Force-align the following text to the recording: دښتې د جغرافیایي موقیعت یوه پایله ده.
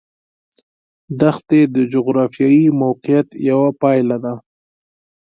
دښتې 1.19 1.61
د 1.75 1.77
جغرافیایي 1.93 2.65
موقیعت 2.81 3.27
یوه 3.49 3.69
پایله 3.81 4.17
ده. 4.23 4.33